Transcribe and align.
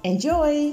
Enjoy! 0.00 0.72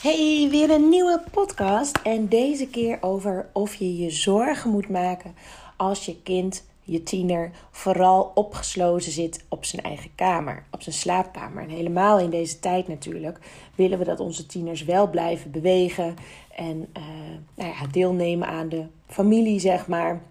Hey, 0.00 0.48
weer 0.50 0.70
een 0.70 0.88
nieuwe 0.88 1.22
podcast. 1.30 1.98
En 2.02 2.28
deze 2.28 2.66
keer 2.66 2.98
over 3.00 3.48
of 3.52 3.74
je 3.74 3.96
je 3.96 4.10
zorgen 4.10 4.70
moet 4.70 4.88
maken 4.88 5.34
als 5.76 6.04
je 6.04 6.22
kind, 6.22 6.66
je 6.82 7.02
tiener, 7.02 7.50
vooral 7.70 8.32
opgesloten 8.34 9.12
zit 9.12 9.44
op 9.48 9.64
zijn 9.64 9.82
eigen 9.82 10.10
kamer, 10.14 10.64
op 10.70 10.82
zijn 10.82 10.94
slaapkamer. 10.94 11.62
En 11.62 11.68
helemaal 11.68 12.18
in 12.18 12.30
deze 12.30 12.58
tijd 12.58 12.88
natuurlijk 12.88 13.38
willen 13.74 13.98
we 13.98 14.04
dat 14.04 14.20
onze 14.20 14.46
tieners 14.46 14.84
wel 14.84 15.10
blijven 15.10 15.50
bewegen 15.50 16.14
en 16.56 16.88
uh, 16.96 17.04
nou 17.54 17.70
ja, 17.70 17.86
deelnemen 17.90 18.48
aan 18.48 18.68
de 18.68 18.86
familie, 19.06 19.60
zeg 19.60 19.86
maar. 19.86 20.22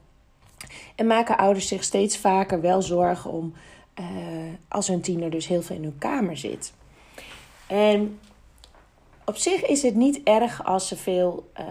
En 0.96 1.08
maken 1.08 1.38
ouders 1.38 1.68
zich 1.68 1.84
steeds 1.84 2.18
vaker 2.18 2.62
wel 2.62 2.82
zorgen 2.82 3.32
om 3.32 3.54
uh, 4.00 4.06
als 4.68 4.88
hun 4.88 5.02
tiener 5.02 5.30
dus 5.30 5.48
heel 5.48 5.62
veel 5.62 5.76
in 5.76 5.84
hun 5.84 5.98
kamer 5.98 6.38
zit. 6.38 6.74
En 7.68 8.20
op 9.26 9.36
zich 9.36 9.66
is 9.66 9.82
het 9.82 9.96
niet 9.96 10.22
erg 10.24 10.66
als 10.66 10.88
ze 10.88 10.98
veel 10.98 11.52
uh, 11.60 11.66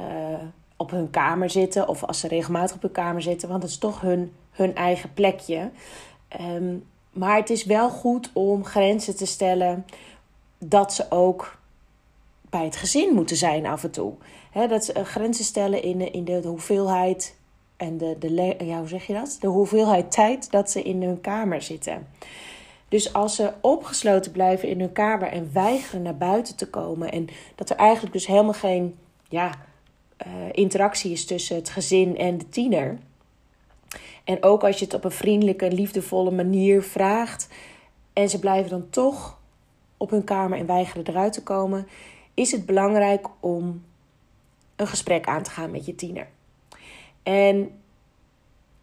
op 0.76 0.90
hun 0.90 1.10
kamer 1.10 1.50
zitten 1.50 1.88
of 1.88 2.04
als 2.04 2.20
ze 2.20 2.28
regelmatig 2.28 2.76
op 2.76 2.82
hun 2.82 2.92
kamer 2.92 3.22
zitten, 3.22 3.48
want 3.48 3.62
het 3.62 3.70
is 3.70 3.78
toch 3.78 4.00
hun, 4.00 4.32
hun 4.50 4.74
eigen 4.74 5.14
plekje. 5.14 5.70
Um, 6.40 6.84
maar 7.12 7.36
het 7.36 7.50
is 7.50 7.64
wel 7.64 7.90
goed 7.90 8.30
om 8.32 8.64
grenzen 8.64 9.16
te 9.16 9.26
stellen 9.26 9.86
dat 10.58 10.92
ze 10.92 11.10
ook 11.10 11.58
bij 12.50 12.64
het 12.64 12.76
gezin 12.76 13.14
moeten 13.14 13.36
zijn 13.36 13.66
af 13.66 13.84
en 13.84 13.90
toe. 13.90 14.12
Dat 14.68 14.84
ze 14.84 14.94
uh, 14.96 15.04
grenzen 15.04 15.44
stellen 15.44 15.82
in, 15.82 16.12
in 16.12 16.24
de 16.24 16.40
hoeveelheid 16.44 17.35
en 17.76 17.98
de, 17.98 18.16
de, 18.18 18.56
ja, 18.64 18.78
hoe 18.78 18.88
zeg 18.88 19.06
je 19.06 19.12
dat? 19.12 19.36
de 19.40 19.46
hoeveelheid 19.46 20.10
tijd 20.10 20.50
dat 20.50 20.70
ze 20.70 20.82
in 20.82 21.02
hun 21.02 21.20
kamer 21.20 21.62
zitten. 21.62 22.06
Dus 22.88 23.12
als 23.12 23.34
ze 23.34 23.52
opgesloten 23.60 24.32
blijven 24.32 24.68
in 24.68 24.80
hun 24.80 24.92
kamer 24.92 25.28
en 25.28 25.50
weigeren 25.52 26.02
naar 26.02 26.16
buiten 26.16 26.56
te 26.56 26.70
komen. 26.70 27.12
En 27.12 27.28
dat 27.54 27.70
er 27.70 27.76
eigenlijk 27.76 28.12
dus 28.12 28.26
helemaal 28.26 28.52
geen 28.52 28.96
ja, 29.28 29.54
uh, 30.26 30.32
interactie 30.52 31.12
is 31.12 31.26
tussen 31.26 31.56
het 31.56 31.70
gezin 31.70 32.16
en 32.16 32.38
de 32.38 32.48
tiener. 32.48 32.98
En 34.24 34.42
ook 34.42 34.64
als 34.64 34.78
je 34.78 34.84
het 34.84 34.94
op 34.94 35.04
een 35.04 35.10
vriendelijke, 35.10 35.72
liefdevolle 35.72 36.30
manier 36.30 36.82
vraagt. 36.82 37.48
En 38.12 38.28
ze 38.28 38.38
blijven 38.38 38.70
dan 38.70 38.90
toch 38.90 39.38
op 39.96 40.10
hun 40.10 40.24
kamer 40.24 40.58
en 40.58 40.66
weigeren 40.66 41.06
eruit 41.06 41.32
te 41.32 41.42
komen. 41.42 41.86
Is 42.34 42.52
het 42.52 42.66
belangrijk 42.66 43.26
om 43.40 43.84
een 44.76 44.86
gesprek 44.86 45.26
aan 45.26 45.42
te 45.42 45.50
gaan 45.50 45.70
met 45.70 45.86
je 45.86 45.94
tiener. 45.94 46.28
En 47.26 47.70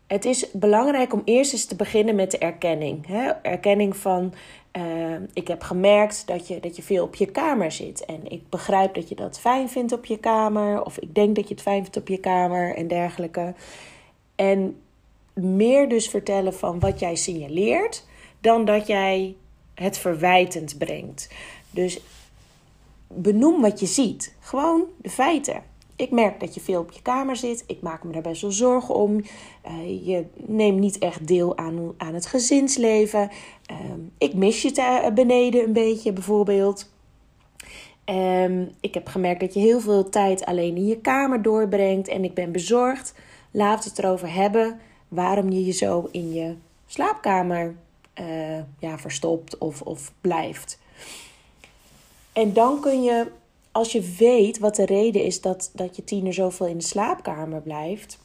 het 0.08 0.26
is 0.26 0.52
belangrijk 0.52 1.14
om 1.14 1.22
eerst 1.26 1.54
eens 1.54 1.66
te 1.66 1.76
beginnen 1.76 2.16
met 2.16 2.32
de 2.32 2.38
erkenning. 2.38 3.08
Hè? 3.08 3.30
Erkenning 3.30 3.98
van, 3.98 4.34
uh, 4.78 5.16
ik 5.34 5.48
heb 5.48 5.62
gemerkt 5.62 6.28
dat 6.28 6.48
je, 6.48 6.60
dat 6.60 6.76
je 6.76 6.82
veel 6.82 7.04
op 7.04 7.16
je 7.16 7.26
kamer 7.26 7.72
zit. 7.72 8.06
En 8.06 8.32
ik 8.32 8.50
begrijp 8.50 8.94
dat 8.94 9.10
je 9.10 9.16
dat 9.16 9.40
fijn 9.40 9.70
vindt 9.70 9.92
op 9.92 10.06
je 10.06 10.18
kamer. 10.18 10.86
Of 10.86 10.98
ik 10.98 11.16
denk 11.16 11.36
dat 11.36 11.48
je 11.48 11.54
het 11.54 11.64
fijn 11.64 11.82
vindt 11.82 11.98
op 11.98 12.08
je 12.08 12.18
kamer 12.18 12.76
en 12.76 12.88
dergelijke. 12.88 13.54
En 14.36 14.82
meer 15.34 15.90
dus 15.90 16.10
vertellen 16.10 16.54
van 16.54 16.80
wat 16.80 17.00
jij 17.00 17.16
signaleert, 17.16 18.06
dan 18.42 18.66
dat 18.66 18.88
jij 18.88 19.36
het 19.74 19.98
verwijtend 19.98 20.78
brengt. 20.78 21.30
Dus 21.70 22.00
benoem 23.08 23.62
wat 23.62 23.80
je 23.80 23.86
ziet. 23.86 24.36
Gewoon 24.40 24.84
de 24.98 25.10
feiten. 25.10 25.72
Ik 26.04 26.12
merk 26.12 26.40
dat 26.40 26.54
je 26.54 26.62
veel 26.62 26.80
op 26.80 26.92
je 26.92 27.02
kamer 27.02 27.36
zit. 27.36 27.64
Ik 27.68 27.82
maak 27.82 28.04
me 28.04 28.12
daar 28.12 28.22
best 28.22 28.42
wel 28.42 28.52
zorgen 28.52 28.96
om. 28.96 29.24
Uh, 29.68 30.06
je 30.08 30.26
neemt 30.36 30.80
niet 30.80 30.98
echt 30.98 31.28
deel 31.28 31.58
aan, 31.58 31.94
aan 31.98 32.14
het 32.14 32.26
gezinsleven. 32.26 33.30
Uh, 33.72 33.78
ik 34.18 34.34
mis 34.34 34.62
je 34.62 34.72
te, 34.72 35.12
beneden 35.14 35.64
een 35.64 35.74
beetje 35.74 36.14
bijvoorbeeld. 36.14 36.92
Um, 38.06 38.72
ik 38.80 38.94
heb 38.94 39.08
gemerkt 39.08 39.40
dat 39.40 39.54
je 39.54 39.60
heel 39.60 39.80
veel 39.80 40.10
tijd 40.10 40.46
alleen 40.46 40.76
in 40.76 40.86
je 40.86 40.98
kamer 40.98 41.42
doorbrengt. 41.42 42.08
En 42.08 42.24
ik 42.24 42.34
ben 42.34 42.52
bezorgd. 42.52 43.14
We 43.52 43.64
het 43.64 44.00
erover 44.00 44.34
hebben 44.34 44.80
waarom 45.08 45.50
je 45.50 45.66
je 45.66 45.72
zo 45.72 46.08
in 46.12 46.34
je 46.34 46.56
slaapkamer 46.86 47.76
uh, 48.20 48.58
ja, 48.80 48.98
verstopt 48.98 49.58
of, 49.58 49.82
of 49.82 50.12
blijft. 50.22 50.80
En 52.34 52.54
dan 52.54 52.80
kun 52.80 53.04
je 53.04 53.28
als 53.74 53.92
je 53.92 54.16
weet 54.18 54.60
wat 54.60 54.76
de 54.76 54.86
reden 54.86 55.24
is 55.24 55.42
dat, 55.42 55.72
dat 55.74 55.96
je 55.96 56.04
tiener 56.04 56.34
zoveel 56.34 56.66
in 56.66 56.78
de 56.78 56.84
slaapkamer 56.84 57.62
blijft, 57.62 58.18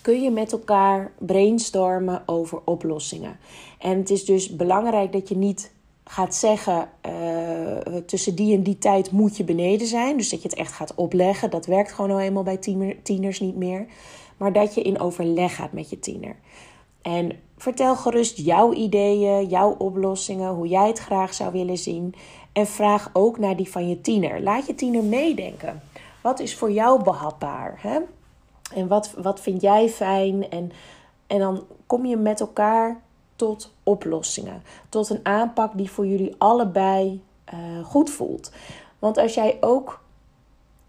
kun 0.00 0.22
je 0.22 0.30
met 0.30 0.52
elkaar 0.52 1.12
brainstormen 1.18 2.22
over 2.26 2.60
oplossingen. 2.64 3.36
En 3.78 3.98
het 3.98 4.10
is 4.10 4.24
dus 4.24 4.56
belangrijk 4.56 5.12
dat 5.12 5.28
je 5.28 5.36
niet 5.36 5.72
gaat 6.04 6.34
zeggen: 6.34 6.88
uh, 7.06 7.96
tussen 8.06 8.34
die 8.34 8.56
en 8.56 8.62
die 8.62 8.78
tijd 8.78 9.10
moet 9.10 9.36
je 9.36 9.44
beneden 9.44 9.86
zijn. 9.86 10.16
Dus 10.16 10.28
dat 10.28 10.42
je 10.42 10.48
het 10.48 10.58
echt 10.58 10.72
gaat 10.72 10.94
opleggen. 10.94 11.50
Dat 11.50 11.66
werkt 11.66 11.92
gewoon 11.92 12.10
al 12.10 12.20
eenmaal 12.20 12.42
bij 12.42 12.58
tieners 13.02 13.40
niet 13.40 13.56
meer. 13.56 13.86
Maar 14.36 14.52
dat 14.52 14.74
je 14.74 14.82
in 14.82 15.00
overleg 15.00 15.54
gaat 15.54 15.72
met 15.72 15.90
je 15.90 15.98
tiener. 15.98 16.36
En 17.02 17.32
vertel 17.56 17.96
gerust 17.96 18.36
jouw 18.36 18.72
ideeën, 18.72 19.48
jouw 19.48 19.74
oplossingen, 19.78 20.50
hoe 20.50 20.68
jij 20.68 20.86
het 20.86 20.98
graag 20.98 21.34
zou 21.34 21.52
willen 21.52 21.78
zien. 21.78 22.14
En 22.52 22.66
vraag 22.66 23.10
ook 23.12 23.38
naar 23.38 23.56
die 23.56 23.70
van 23.70 23.88
je 23.88 24.00
tiener. 24.00 24.42
Laat 24.42 24.66
je 24.66 24.74
tiener 24.74 25.04
meedenken. 25.04 25.82
Wat 26.20 26.40
is 26.40 26.56
voor 26.56 26.70
jou 26.70 27.02
behapbaar? 27.02 27.78
Hè? 27.80 27.98
En 28.74 28.88
wat, 28.88 29.14
wat 29.22 29.40
vind 29.40 29.60
jij 29.60 29.88
fijn? 29.88 30.50
En, 30.50 30.72
en 31.26 31.38
dan 31.38 31.64
kom 31.86 32.06
je 32.06 32.16
met 32.16 32.40
elkaar 32.40 33.00
tot 33.36 33.72
oplossingen. 33.82 34.62
Tot 34.88 35.10
een 35.10 35.20
aanpak 35.22 35.72
die 35.76 35.90
voor 35.90 36.06
jullie 36.06 36.34
allebei 36.38 37.22
uh, 37.54 37.84
goed 37.84 38.10
voelt. 38.10 38.52
Want 38.98 39.18
als 39.18 39.34
jij 39.34 39.56
ook 39.60 40.01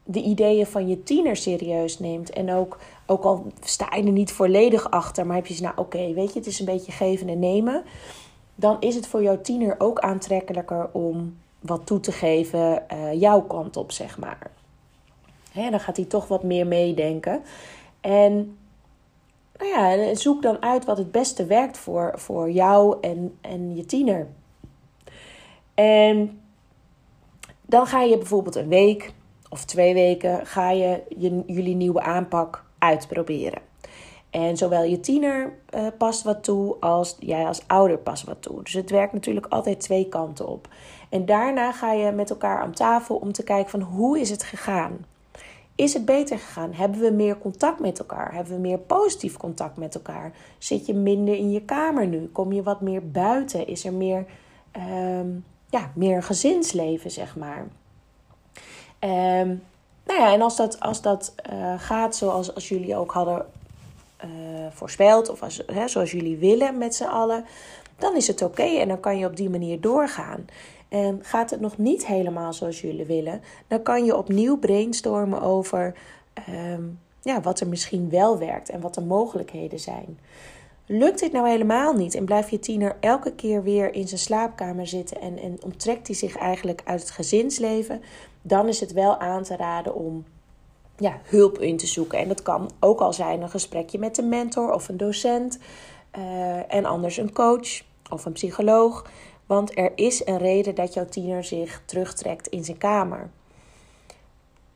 de 0.03 0.21
ideeën 0.21 0.65
van 0.65 0.87
je 0.87 1.03
tiener 1.03 1.35
serieus 1.35 1.99
neemt. 1.99 2.29
En 2.29 2.51
ook, 2.51 2.77
ook 3.05 3.23
al 3.23 3.45
sta 3.61 3.95
je 3.95 4.03
er 4.03 4.11
niet 4.11 4.31
volledig 4.31 4.91
achter, 4.91 5.25
maar 5.25 5.35
heb 5.35 5.45
je 5.45 5.53
ze 5.53 5.61
nou 5.61 5.77
oké, 5.77 6.13
weet 6.13 6.33
je, 6.33 6.39
het 6.39 6.47
is 6.47 6.59
een 6.59 6.65
beetje 6.65 6.91
geven 6.91 7.29
en 7.29 7.39
nemen. 7.39 7.83
Dan 8.55 8.77
is 8.79 8.95
het 8.95 9.07
voor 9.07 9.23
jouw 9.23 9.41
tiener 9.41 9.75
ook 9.77 9.99
aantrekkelijker 9.99 10.89
om 10.91 11.37
wat 11.59 11.85
toe 11.85 11.99
te 11.99 12.11
geven 12.11 12.83
uh, 12.93 13.13
jouw 13.13 13.41
kant 13.41 13.77
op, 13.77 13.91
zeg 13.91 14.17
maar. 14.17 14.51
Hè, 15.51 15.69
dan 15.69 15.79
gaat 15.79 15.95
hij 15.95 16.05
toch 16.05 16.27
wat 16.27 16.43
meer 16.43 16.67
meedenken. 16.67 17.41
En 18.01 18.57
nou 19.57 19.69
ja, 19.69 20.15
zoek 20.15 20.41
dan 20.41 20.61
uit 20.61 20.85
wat 20.85 20.97
het 20.97 21.11
beste 21.11 21.45
werkt 21.45 21.77
voor, 21.77 22.11
voor 22.15 22.51
jou 22.51 22.97
en, 23.01 23.37
en 23.41 23.75
je 23.75 23.85
tiener. 23.85 24.27
En 25.73 26.41
dan 27.61 27.87
ga 27.87 28.01
je 28.01 28.17
bijvoorbeeld 28.17 28.55
een 28.55 28.67
week 28.67 29.13
of 29.53 29.65
twee 29.65 29.93
weken 29.93 30.45
ga 30.45 30.71
je, 30.71 31.03
je 31.17 31.43
jullie 31.47 31.75
nieuwe 31.75 32.01
aanpak 32.01 32.63
uitproberen. 32.77 33.61
En 34.29 34.57
zowel 34.57 34.83
je 34.83 34.99
tiener 34.99 35.53
uh, 35.75 35.87
past 35.97 36.23
wat 36.23 36.43
toe 36.43 36.75
als 36.79 37.15
jij 37.19 37.45
als 37.45 37.63
ouder 37.67 37.97
past 37.97 38.23
wat 38.23 38.41
toe. 38.41 38.63
Dus 38.63 38.73
het 38.73 38.89
werkt 38.89 39.13
natuurlijk 39.13 39.45
altijd 39.45 39.79
twee 39.79 40.09
kanten 40.09 40.47
op. 40.47 40.67
En 41.09 41.25
daarna 41.25 41.71
ga 41.71 41.91
je 41.91 42.11
met 42.11 42.29
elkaar 42.29 42.61
aan 42.61 42.71
tafel 42.71 43.15
om 43.15 43.31
te 43.31 43.43
kijken 43.43 43.69
van 43.69 43.81
hoe 43.81 44.19
is 44.19 44.29
het 44.29 44.43
gegaan? 44.43 45.05
Is 45.75 45.93
het 45.93 46.05
beter 46.05 46.39
gegaan? 46.39 46.73
Hebben 46.73 46.99
we 46.99 47.11
meer 47.11 47.37
contact 47.37 47.79
met 47.79 47.99
elkaar? 47.99 48.33
Hebben 48.33 48.53
we 48.53 48.59
meer 48.59 48.79
positief 48.79 49.37
contact 49.37 49.77
met 49.77 49.95
elkaar? 49.95 50.31
Zit 50.57 50.85
je 50.85 50.93
minder 50.93 51.35
in 51.35 51.51
je 51.51 51.61
kamer 51.61 52.07
nu? 52.07 52.27
Kom 52.27 52.53
je 52.53 52.63
wat 52.63 52.81
meer 52.81 53.09
buiten? 53.09 53.67
Is 53.67 53.85
er 53.85 53.93
meer, 53.93 54.25
um, 55.21 55.45
ja, 55.69 55.91
meer 55.95 56.23
gezinsleven, 56.23 57.11
zeg 57.11 57.35
maar? 57.35 57.67
Um, 59.03 59.63
nou 60.05 60.19
ja, 60.19 60.33
en 60.33 60.41
als 60.41 60.55
dat, 60.55 60.79
als 60.79 61.01
dat 61.01 61.35
uh, 61.53 61.73
gaat 61.77 62.15
zoals 62.15 62.55
als 62.55 62.69
jullie 62.69 62.95
ook 62.95 63.11
hadden 63.11 63.45
uh, 64.25 64.29
voorspeld, 64.69 65.29
of 65.29 65.43
als, 65.43 65.63
hè, 65.65 65.87
zoals 65.87 66.11
jullie 66.11 66.37
willen 66.37 66.77
met 66.77 66.95
z'n 66.95 67.03
allen, 67.03 67.45
dan 67.97 68.15
is 68.15 68.27
het 68.27 68.41
oké 68.41 68.63
en 68.63 68.87
dan 68.87 68.99
kan 68.99 69.17
je 69.17 69.25
op 69.25 69.35
die 69.35 69.49
manier 69.49 69.81
doorgaan. 69.81 70.45
En 70.89 71.19
gaat 71.21 71.49
het 71.49 71.59
nog 71.59 71.77
niet 71.77 72.05
helemaal 72.05 72.53
zoals 72.53 72.81
jullie 72.81 73.05
willen, 73.05 73.41
dan 73.67 73.81
kan 73.81 74.05
je 74.05 74.17
opnieuw 74.17 74.57
brainstormen 74.57 75.41
over 75.41 75.95
ehm, 76.33 76.83
ja, 77.21 77.41
wat 77.41 77.59
er 77.59 77.67
misschien 77.67 78.09
wel 78.09 78.37
werkt 78.37 78.69
en 78.69 78.81
wat 78.81 78.93
de 78.93 79.01
mogelijkheden 79.01 79.79
zijn. 79.79 80.19
Lukt 80.85 81.19
dit 81.19 81.31
nou 81.31 81.49
helemaal 81.49 81.93
niet 81.93 82.15
en 82.15 82.25
blijft 82.25 82.49
je 82.49 82.59
tiener 82.59 82.95
elke 82.99 83.33
keer 83.33 83.63
weer 83.63 83.93
in 83.93 84.07
zijn 84.07 84.19
slaapkamer 84.19 84.87
zitten 84.87 85.21
en, 85.21 85.39
en 85.39 85.57
onttrekt 85.63 86.07
hij 86.07 86.15
zich 86.15 86.37
eigenlijk 86.37 86.81
uit 86.85 86.99
het 86.99 87.11
gezinsleven, 87.11 88.01
dan 88.43 88.67
is 88.67 88.79
het 88.79 88.93
wel 88.93 89.19
aan 89.19 89.43
te 89.43 89.55
raden 89.55 89.95
om 89.95 90.25
ja, 90.97 91.19
hulp 91.23 91.59
in 91.59 91.77
te 91.77 91.87
zoeken. 91.87 92.19
En 92.19 92.27
dat 92.27 92.41
kan 92.41 92.69
ook 92.79 92.99
al 92.99 93.13
zijn 93.13 93.41
een 93.41 93.49
gesprekje 93.49 93.99
met 93.99 94.17
een 94.17 94.29
mentor 94.29 94.73
of 94.73 94.89
een 94.89 94.97
docent 94.97 95.59
uh, 96.17 96.73
en 96.73 96.85
anders 96.85 97.17
een 97.17 97.33
coach 97.33 97.81
of 98.09 98.25
een 98.25 98.31
psycholoog. 98.31 99.05
Want 99.45 99.77
er 99.77 99.91
is 99.95 100.25
een 100.25 100.37
reden 100.37 100.75
dat 100.75 100.93
jouw 100.93 101.05
tiener 101.05 101.43
zich 101.43 101.81
terugtrekt 101.85 102.47
in 102.47 102.65
zijn 102.65 102.77
kamer. 102.77 103.29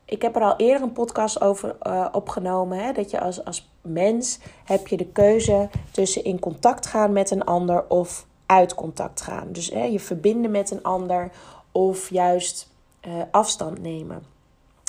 Ik 0.04 0.22
heb 0.22 0.36
er 0.36 0.42
al 0.42 0.56
eerder 0.56 0.82
een 0.82 0.92
podcast 0.92 1.40
over 1.40 1.76
uh, 1.82 2.06
opgenomen. 2.12 2.78
Hè, 2.78 2.92
dat 2.92 3.10
je 3.10 3.20
als, 3.20 3.44
als 3.44 3.70
mens 3.80 4.38
heb 4.64 4.86
je 4.86 4.96
de 4.96 5.06
keuze 5.06 5.68
tussen 5.90 6.24
in 6.24 6.38
contact 6.38 6.86
gaan 6.86 7.12
met 7.12 7.30
een 7.30 7.44
ander 7.44 7.88
of 7.88 8.26
uit 8.46 8.74
contact 8.74 9.20
gaan. 9.20 9.48
Dus 9.52 9.70
hè, 9.70 9.84
je 9.84 10.00
verbinden 10.00 10.50
met 10.50 10.70
een 10.70 10.82
ander 10.82 11.30
of 11.72 12.10
juist 12.10 12.67
uh, 13.06 13.12
afstand 13.30 13.82
nemen. 13.82 14.22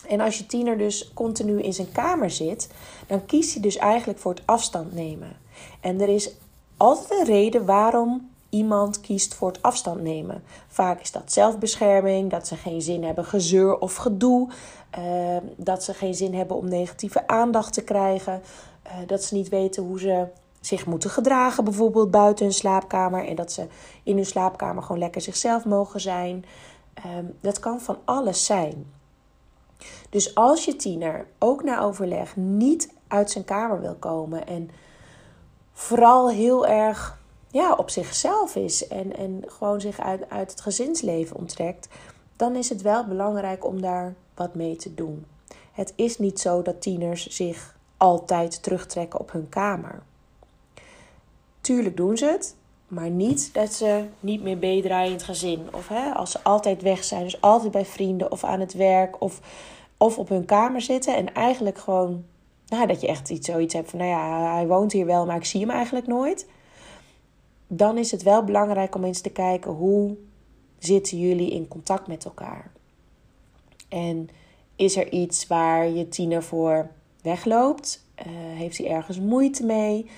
En 0.07 0.19
als 0.19 0.37
je 0.37 0.45
tiener 0.45 0.77
dus 0.77 1.11
continu 1.13 1.61
in 1.61 1.73
zijn 1.73 1.91
kamer 1.91 2.29
zit, 2.29 2.69
dan 3.07 3.25
kiest 3.25 3.53
hij 3.53 3.61
dus 3.61 3.77
eigenlijk 3.77 4.19
voor 4.19 4.33
het 4.33 4.43
afstand 4.45 4.93
nemen. 4.93 5.37
En 5.79 6.01
er 6.01 6.09
is 6.09 6.31
altijd 6.77 7.19
een 7.19 7.25
reden 7.25 7.65
waarom 7.65 8.29
iemand 8.49 9.01
kiest 9.01 9.33
voor 9.33 9.47
het 9.47 9.61
afstand 9.61 10.01
nemen. 10.01 10.43
Vaak 10.67 11.01
is 11.01 11.11
dat 11.11 11.31
zelfbescherming, 11.31 12.29
dat 12.29 12.47
ze 12.47 12.55
geen 12.55 12.81
zin 12.81 13.03
hebben 13.03 13.25
gezeur 13.25 13.79
of 13.79 13.95
gedoe, 13.95 14.49
uh, 14.99 15.37
dat 15.55 15.83
ze 15.83 15.93
geen 15.93 16.13
zin 16.13 16.33
hebben 16.33 16.57
om 16.57 16.67
negatieve 16.67 17.27
aandacht 17.27 17.73
te 17.73 17.83
krijgen, 17.83 18.41
uh, 18.87 18.91
dat 19.07 19.23
ze 19.23 19.35
niet 19.35 19.49
weten 19.49 19.83
hoe 19.83 19.99
ze 19.99 20.25
zich 20.61 20.85
moeten 20.85 21.09
gedragen, 21.09 21.63
bijvoorbeeld 21.63 22.11
buiten 22.11 22.45
hun 22.45 22.53
slaapkamer, 22.53 23.27
en 23.27 23.35
dat 23.35 23.51
ze 23.51 23.67
in 24.03 24.15
hun 24.15 24.25
slaapkamer 24.25 24.83
gewoon 24.83 25.01
lekker 25.01 25.21
zichzelf 25.21 25.65
mogen 25.65 26.01
zijn. 26.01 26.45
Uh, 27.05 27.25
dat 27.41 27.59
kan 27.59 27.81
van 27.81 27.97
alles 28.05 28.45
zijn. 28.45 28.85
Dus 30.09 30.35
als 30.35 30.65
je 30.65 30.75
tiener 30.75 31.27
ook 31.39 31.63
na 31.63 31.79
overleg 31.79 32.35
niet 32.35 32.93
uit 33.07 33.31
zijn 33.31 33.45
kamer 33.45 33.81
wil 33.81 33.95
komen 33.95 34.47
en 34.47 34.69
vooral 35.73 36.29
heel 36.29 36.67
erg 36.67 37.19
ja, 37.47 37.73
op 37.73 37.89
zichzelf 37.89 38.55
is 38.55 38.87
en, 38.87 39.15
en 39.15 39.43
gewoon 39.47 39.81
zich 39.81 39.99
uit, 39.99 40.29
uit 40.29 40.51
het 40.51 40.61
gezinsleven 40.61 41.35
onttrekt, 41.35 41.87
dan 42.35 42.55
is 42.55 42.69
het 42.69 42.81
wel 42.81 43.05
belangrijk 43.05 43.65
om 43.65 43.81
daar 43.81 44.15
wat 44.35 44.55
mee 44.55 44.75
te 44.75 44.93
doen. 44.93 45.25
Het 45.71 45.93
is 45.95 46.17
niet 46.17 46.39
zo 46.39 46.61
dat 46.61 46.81
tieners 46.81 47.27
zich 47.27 47.77
altijd 47.97 48.63
terugtrekken 48.63 49.19
op 49.19 49.31
hun 49.31 49.49
kamer. 49.49 50.01
Tuurlijk 51.61 51.97
doen 51.97 52.17
ze 52.17 52.25
het, 52.25 52.55
maar 52.89 53.09
niet 53.09 53.53
dat 53.53 53.73
ze 53.73 54.03
niet 54.19 54.43
meer 54.43 54.57
meedraaien 54.57 55.07
in 55.07 55.13
het 55.13 55.23
gezin. 55.23 55.67
Of 55.73 55.87
hè, 55.87 56.13
als 56.13 56.31
ze 56.31 56.43
altijd 56.43 56.81
weg 56.81 57.03
zijn, 57.03 57.23
dus 57.23 57.41
altijd 57.41 57.71
bij 57.71 57.85
vrienden 57.85 58.31
of 58.31 58.43
aan 58.43 58.59
het 58.59 58.73
werk 58.73 59.21
of, 59.21 59.39
of 59.97 60.17
op 60.17 60.29
hun 60.29 60.45
kamer 60.45 60.81
zitten. 60.81 61.15
En 61.15 61.33
eigenlijk 61.33 61.77
gewoon, 61.77 62.23
nou, 62.67 62.87
dat 62.87 63.01
je 63.01 63.07
echt 63.07 63.29
iets, 63.29 63.47
zoiets 63.47 63.73
hebt 63.73 63.89
van, 63.89 63.99
nou 63.99 64.11
ja, 64.11 64.53
hij 64.53 64.67
woont 64.67 64.91
hier 64.91 65.05
wel, 65.05 65.25
maar 65.25 65.35
ik 65.35 65.45
zie 65.45 65.61
hem 65.61 65.69
eigenlijk 65.69 66.07
nooit 66.07 66.47
dan 67.71 67.97
is 67.97 68.11
het 68.11 68.23
wel 68.23 68.43
belangrijk 68.43 68.95
om 68.95 69.03
eens 69.03 69.21
te 69.21 69.29
kijken 69.29 69.71
hoe 69.71 70.17
zitten 70.77 71.19
jullie 71.19 71.51
in 71.51 71.67
contact 71.67 72.07
met 72.07 72.25
elkaar. 72.25 72.71
En 73.89 74.29
is 74.75 74.97
er 74.97 75.11
iets 75.11 75.47
waar 75.47 75.89
je 75.89 76.07
tiener 76.07 76.43
voor 76.43 76.89
wegloopt? 77.21 78.05
Uh, 78.19 78.25
heeft 78.33 78.77
hij 78.77 78.89
ergens 78.89 79.19
moeite 79.19 79.65
mee? 79.65 80.09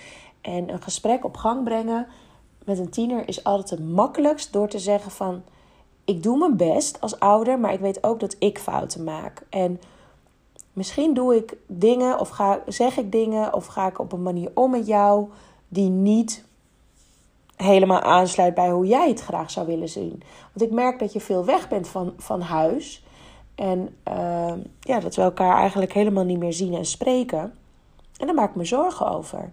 En 0.42 0.70
een 0.70 0.82
gesprek 0.82 1.26
op 1.26 1.38
gang 1.38 1.64
brengen 1.64 2.08
met 2.66 2.80
een 2.80 2.90
tiener 2.90 3.28
is 3.28 3.44
altijd 3.44 3.70
het 3.70 3.90
makkelijkst 3.90 4.54
door 4.54 4.68
te 4.68 4.80
zeggen 4.80 5.12
van 5.12 5.44
ik 6.06 6.24
doe 6.24 6.38
mijn 6.38 6.58
best 6.58 7.02
als 7.02 7.20
ouder, 7.20 7.60
maar 7.60 7.74
ik 7.74 7.80
weet 7.80 8.04
ook 8.04 8.20
dat 8.20 8.36
ik 8.40 8.60
fouten 8.60 9.04
maak. 9.04 9.46
En 9.50 9.82
misschien 10.74 11.14
doe 11.14 11.36
ik 11.36 11.58
dingen 11.68 12.20
of 12.20 12.30
ga, 12.30 12.62
zeg 12.68 12.98
ik 12.98 13.12
dingen 13.12 13.54
of 13.54 13.66
ga 13.66 13.88
ik 13.88 14.00
op 14.00 14.12
een 14.12 14.24
manier 14.24 14.52
om 14.54 14.72
met 14.72 14.88
jou 14.88 15.30
die 15.68 15.90
niet 15.90 16.44
helemaal 17.56 18.02
aansluit 18.02 18.54
bij 18.54 18.70
hoe 18.70 18.88
jij 18.88 19.10
het 19.10 19.22
graag 19.22 19.52
zou 19.52 19.68
willen 19.68 19.90
zien. 19.90 20.24
Want 20.54 20.62
ik 20.62 20.72
merk 20.72 21.00
dat 21.00 21.14
je 21.14 21.20
veel 21.20 21.46
weg 21.46 21.70
bent 21.70 21.88
van, 21.88 22.14
van 22.18 22.42
huis. 22.42 23.04
En 23.56 23.96
uh, 24.08 24.54
ja, 24.80 25.00
dat 25.00 25.16
we 25.16 25.22
elkaar 25.22 25.58
eigenlijk 25.58 25.94
helemaal 25.94 26.24
niet 26.24 26.40
meer 26.40 26.54
zien 26.54 26.74
en 26.74 26.86
spreken. 26.86 27.54
En 28.18 28.26
daar 28.26 28.36
maak 28.36 28.50
ik 28.50 28.56
me 28.56 28.66
zorgen 28.66 29.12
over. 29.12 29.50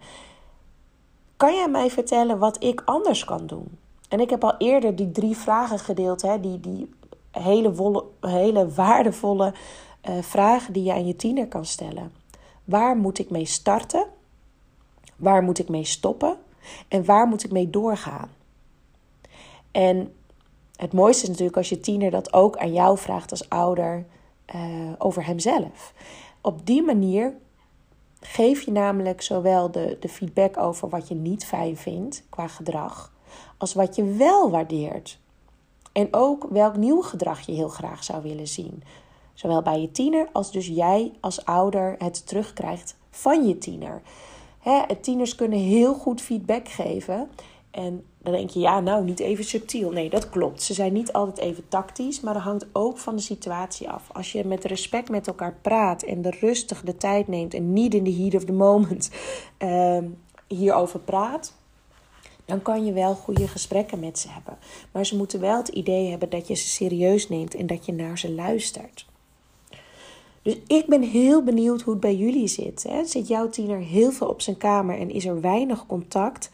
Kan 1.38 1.55
jij 1.55 1.69
mij 1.69 1.90
vertellen 1.90 2.38
wat 2.38 2.62
ik 2.62 2.82
anders 2.85 3.25
kan 3.25 3.46
doen? 3.46 3.79
En 4.08 4.20
ik 4.20 4.31
heb 4.31 4.44
al 4.44 4.55
eerder 4.56 4.96
die 4.96 5.11
drie 5.11 5.37
vragen 5.37 5.79
gedeeld, 5.79 6.23
hè, 6.23 6.40
die, 6.40 6.61
die 6.61 6.90
hele, 7.31 8.05
hele 8.20 8.69
waardevolle 8.69 9.55
uh, 10.08 10.23
vragen 10.23 10.73
die 10.73 10.82
je 10.82 10.93
aan 10.93 11.06
je 11.06 11.17
tiener 11.17 11.49
kan 11.49 11.64
stellen. 11.64 12.12
Waar 12.64 12.96
moet 12.96 13.19
ik 13.19 13.31
mee 13.31 13.44
starten? 13.44 14.06
Waar 15.17 15.43
moet 15.43 15.58
ik 15.58 15.69
mee 15.69 15.85
stoppen? 15.85 16.37
En 16.88 17.05
waar 17.05 17.26
moet 17.26 17.44
ik 17.44 17.50
mee 17.50 17.70
doorgaan? 17.70 18.31
En 19.70 20.12
het 20.76 20.93
mooiste 20.93 21.23
is 21.23 21.29
natuurlijk 21.29 21.56
als 21.56 21.69
je 21.69 21.81
tiener 21.81 22.11
dat 22.11 22.32
ook 22.32 22.56
aan 22.56 22.73
jou 22.73 22.99
vraagt 22.99 23.31
als 23.31 23.49
ouder 23.49 24.06
uh, 24.55 24.93
over 24.99 25.26
hemzelf. 25.26 25.93
Op 26.40 26.67
die 26.67 26.82
manier 26.82 27.35
geef 28.20 28.62
je 28.62 28.70
namelijk 28.70 29.23
zowel 29.23 29.70
de, 29.70 29.97
de 30.00 30.09
feedback 30.09 30.56
over 30.56 30.88
wat 30.88 31.09
je 31.09 31.15
niet 31.15 31.47
fijn 31.47 31.76
vindt 31.76 32.25
qua 32.29 32.49
gedrag, 32.49 33.12
als 33.56 33.75
wat 33.75 33.97
je 33.97 34.05
wel 34.05 34.50
waardeert. 34.50 35.19
En 35.93 36.09
ook 36.11 36.47
welk 36.50 36.76
nieuw 36.76 37.00
gedrag 37.00 37.41
je 37.41 37.53
heel 37.53 37.69
graag 37.69 38.05
zou 38.05 38.23
willen 38.23 38.49
zien. 38.49 38.82
Zowel 39.35 39.62
bij 39.62 39.81
je 39.81 39.91
tiener 39.91 40.29
als 40.32 40.53
dus 40.53 40.67
jij 40.67 41.12
als 41.20 41.44
ouder 41.44 41.94
het 41.99 42.26
terugkrijgt 42.26 42.97
van 43.11 43.47
je 43.47 43.59
tiener. 43.59 44.03
Hè, 44.59 44.97
tieners 45.00 45.35
kunnen 45.35 45.59
heel 45.59 45.94
goed 45.94 46.21
feedback 46.21 46.69
geven. 46.69 47.31
En 47.71 48.04
dan 48.23 48.33
denk 48.33 48.51
je, 48.51 48.61
ja, 48.61 48.81
nou, 48.81 49.05
niet 49.05 49.21
even 49.21 49.45
subtiel. 49.45 49.91
Nee, 49.91 50.11
dat 50.11 50.31
klopt. 50.31 50.63
Ze 50.63 50.75
zijn 50.75 50.93
niet 50.93 51.13
altijd 51.13 51.39
even 51.39 51.69
tactisch, 51.69 52.21
maar 52.21 52.35
dat 52.35 52.43
hangt 52.43 52.67
ook 52.73 52.99
van 52.99 53.17
de 53.17 53.23
situatie 53.23 53.91
af. 53.91 54.09
Als 54.13 54.33
je 54.33 54.45
met 54.45 54.65
respect 54.65 55.09
met 55.09 55.27
elkaar 55.27 55.55
praat 55.63 56.03
en 56.03 56.23
de 56.23 56.31
rustig 56.41 56.83
de 56.83 56.97
tijd 56.97 57.29
neemt 57.29 57.55
en 57.55 57.73
niet 57.73 57.95
in 57.95 58.05
de 58.05 58.15
heat 58.15 58.35
of 58.35 58.45
the 58.45 58.53
moment 58.53 59.11
uh, 59.59 59.99
hierover 60.59 61.01
praat, 61.01 61.55
dan 62.45 62.63
kan 62.63 62.85
je 62.85 62.93
wel 62.93 63.15
goede 63.15 63.49
gesprekken 63.49 64.01
met 64.01 64.19
ze 64.19 64.29
hebben. 64.31 64.59
Maar 64.93 65.07
ze 65.07 65.17
moeten 65.17 65.41
wel 65.41 65.57
het 65.57 65.69
idee 65.69 66.11
hebben 66.11 66.31
dat 66.31 66.49
je 66.49 66.55
ze 66.55 66.69
serieus 66.69 67.29
neemt 67.29 67.55
en 67.55 67.67
dat 67.67 67.87
je 67.87 67.93
naar 67.93 68.19
ze 68.19 68.33
luistert. 68.33 69.07
Dus 70.43 70.59
ik 70.67 70.87
ben 70.87 71.03
heel 71.03 71.43
benieuwd 71.43 71.83
hoe 71.83 71.93
het 71.93 72.03
bij 72.03 72.17
jullie 72.17 72.49
zit. 72.49 72.83
Hè? 72.89 73.05
Zit 73.05 73.29
jouw 73.29 73.49
tiener 73.49 73.79
heel 73.79 74.11
veel 74.11 74.29
op 74.29 74.41
zijn 74.41 74.57
kamer 74.57 74.99
en 74.99 75.11
is 75.11 75.25
er 75.25 75.41
weinig 75.41 75.87
contact? 75.87 76.51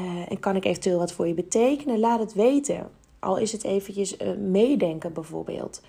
Uh, 0.00 0.30
en 0.30 0.40
kan 0.40 0.56
ik 0.56 0.64
eventueel 0.64 0.98
wat 0.98 1.12
voor 1.12 1.26
je 1.26 1.34
betekenen? 1.34 1.98
Laat 1.98 2.20
het 2.20 2.34
weten. 2.34 2.90
Al 3.18 3.36
is 3.36 3.52
het 3.52 3.64
eventjes 3.64 4.16
uh, 4.16 4.36
meedenken 4.36 5.12
bijvoorbeeld. 5.12 5.82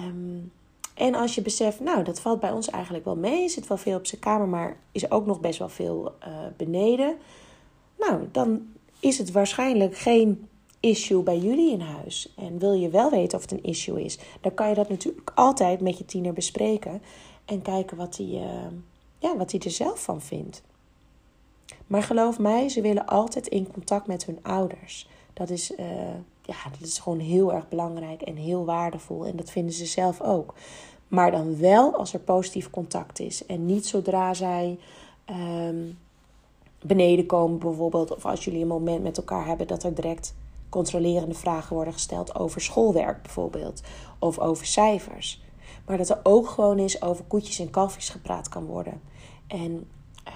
Um, 0.00 0.52
en 0.94 1.14
als 1.14 1.34
je 1.34 1.42
beseft, 1.42 1.80
nou, 1.80 2.04
dat 2.04 2.20
valt 2.20 2.40
bij 2.40 2.52
ons 2.52 2.70
eigenlijk 2.70 3.04
wel 3.04 3.16
mee. 3.16 3.48
Zit 3.48 3.66
wel 3.66 3.76
veel 3.76 3.96
op 3.96 4.06
zijn 4.06 4.20
kamer, 4.20 4.48
maar 4.48 4.76
is 4.92 5.10
ook 5.10 5.26
nog 5.26 5.40
best 5.40 5.58
wel 5.58 5.68
veel 5.68 6.14
uh, 6.26 6.28
beneden. 6.56 7.16
Nou, 7.98 8.28
dan 8.32 8.66
is 9.00 9.18
het 9.18 9.30
waarschijnlijk 9.30 9.96
geen 9.96 10.48
issue 10.80 11.22
bij 11.22 11.38
jullie 11.38 11.72
in 11.72 11.80
huis? 11.80 12.32
En 12.36 12.58
wil 12.58 12.72
je 12.72 12.88
wel 12.88 13.10
weten 13.10 13.38
of 13.38 13.42
het 13.42 13.52
een 13.52 13.64
issue 13.64 14.04
is, 14.04 14.18
dan 14.40 14.54
kan 14.54 14.68
je 14.68 14.74
dat 14.74 14.88
natuurlijk 14.88 15.32
altijd 15.34 15.80
met 15.80 15.98
je 15.98 16.04
tiener 16.04 16.32
bespreken 16.32 17.02
en 17.44 17.62
kijken 17.62 17.96
wat 17.96 18.16
hij, 18.16 18.42
ja, 19.18 19.36
wat 19.36 19.50
hij 19.50 19.60
er 19.60 19.70
zelf 19.70 20.02
van 20.02 20.20
vindt. 20.20 20.62
Maar 21.86 22.02
geloof 22.02 22.38
mij, 22.38 22.68
ze 22.68 22.80
willen 22.80 23.06
altijd 23.06 23.46
in 23.46 23.72
contact 23.72 24.06
met 24.06 24.24
hun 24.24 24.38
ouders. 24.42 25.08
Dat 25.32 25.50
is, 25.50 25.70
uh, 25.70 25.86
ja, 26.42 26.56
dat 26.78 26.88
is 26.88 26.98
gewoon 26.98 27.18
heel 27.18 27.52
erg 27.52 27.68
belangrijk 27.68 28.22
en 28.22 28.36
heel 28.36 28.64
waardevol. 28.64 29.26
En 29.26 29.36
dat 29.36 29.50
vinden 29.50 29.74
ze 29.74 29.86
zelf 29.86 30.20
ook. 30.20 30.54
Maar 31.08 31.30
dan 31.30 31.58
wel 31.58 31.96
als 31.96 32.12
er 32.12 32.20
positief 32.20 32.70
contact 32.70 33.20
is. 33.20 33.46
En 33.46 33.66
niet 33.66 33.86
zodra 33.86 34.34
zij 34.34 34.78
um, 35.66 35.98
beneden 36.82 37.26
komen, 37.26 37.58
bijvoorbeeld. 37.58 38.14
Of 38.14 38.24
als 38.26 38.44
jullie 38.44 38.60
een 38.60 38.66
moment 38.66 39.02
met 39.02 39.16
elkaar 39.16 39.46
hebben 39.46 39.66
dat 39.66 39.82
er 39.82 39.94
direct 39.94 40.34
controlerende 40.68 41.34
vragen 41.34 41.74
worden 41.74 41.92
gesteld 41.92 42.38
over 42.38 42.60
schoolwerk 42.60 43.22
bijvoorbeeld, 43.22 43.82
of 44.18 44.38
over 44.38 44.66
cijfers. 44.66 45.42
Maar 45.86 45.96
dat 45.96 46.08
er 46.08 46.20
ook 46.22 46.48
gewoon 46.48 46.78
eens 46.78 47.02
over 47.02 47.24
koetjes 47.24 47.58
en 47.58 47.70
kalfjes 47.70 48.08
gepraat 48.08 48.48
kan 48.48 48.64
worden. 48.64 49.00
En 49.46 49.88
uh, 50.28 50.34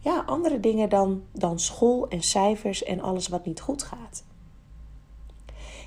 ja, 0.00 0.22
andere 0.26 0.60
dingen 0.60 0.88
dan, 0.88 1.22
dan 1.32 1.58
school 1.58 2.08
en 2.08 2.22
cijfers 2.22 2.82
en 2.82 3.00
alles 3.00 3.28
wat 3.28 3.46
niet 3.46 3.60
goed 3.60 3.82
gaat. 3.82 4.24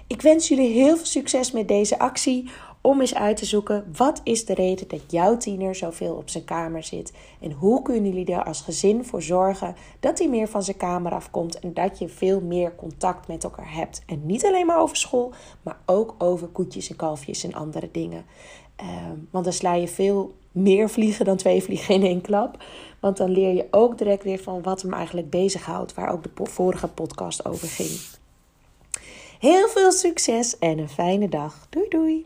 Ik 0.08 0.22
wens 0.22 0.48
jullie 0.48 0.74
heel 0.74 0.96
veel 0.96 1.05
succes 1.05 1.51
met 1.51 1.67
deze 1.67 2.00
actie 2.00 2.50
om 2.82 3.01
eens 3.01 3.15
uit 3.15 3.38
te 3.38 3.46
zoeken 3.46 3.93
wat 3.98 4.22
is 4.24 4.46
de 4.46 4.53
reden 4.53 4.88
dat 4.88 5.12
jouw 5.12 5.38
tiener 5.38 5.75
zoveel 5.75 6.15
op 6.15 6.29
zijn 6.29 6.43
kamer 6.43 6.84
zit 6.84 7.13
en 7.41 7.51
hoe 7.51 7.82
kunnen 7.82 8.12
jullie 8.12 8.36
er 8.36 8.43
als 8.43 8.62
gezin 8.62 9.05
voor 9.05 9.22
zorgen 9.22 9.75
dat 10.00 10.20
hij 10.20 10.29
meer 10.29 10.48
van 10.48 10.63
zijn 10.63 10.77
kamer 10.77 11.12
afkomt 11.12 11.60
en 11.60 11.74
dat 11.74 12.00
je 12.00 12.10
veel 12.10 12.41
meer 12.41 12.75
contact 12.75 13.27
met 13.27 13.43
elkaar 13.43 13.74
hebt. 13.74 14.01
En 14.05 14.25
niet 14.25 14.46
alleen 14.46 14.65
maar 14.65 14.82
over 14.82 14.98
school, 14.98 15.34
maar 15.62 15.77
ook 15.86 16.15
over 16.17 16.48
koetjes 16.48 16.89
en 16.89 16.96
kalfjes 16.96 17.43
en 17.43 17.53
andere 17.53 17.89
dingen. 17.91 18.25
Ehm, 18.84 19.18
want 19.32 19.44
dan 19.44 19.54
sla 19.54 19.74
je 19.74 19.88
veel 19.88 20.36
meer 20.52 20.90
vliegen 20.90 21.25
dan 21.25 21.38
twee 21.38 21.63
vliegen 21.63 21.96
in 21.96 22.04
één 22.04 22.22
klap. 22.22 22.63
Want 23.00 23.18
dan 23.18 23.30
leer 23.30 23.54
je 23.54 23.68
ook 23.72 23.98
direct 23.98 24.24
weer 24.24 24.40
van 24.40 24.62
wat 24.62 24.82
hem 24.82 24.94
eigenlijk 24.94 25.30
bezighoudt, 25.30 25.94
waar 25.94 26.12
ook 26.12 26.24
de 26.24 26.30
vorige 26.46 26.88
podcast 26.88 27.46
over 27.46 27.68
ging. 27.68 28.00
Heel 29.40 29.68
veel 29.68 29.92
succes 29.92 30.60
en 30.60 30.78
een 30.78 30.90
fijne 30.90 31.30
dag. 31.30 31.68
Doei 31.70 31.88
doei! 31.90 32.25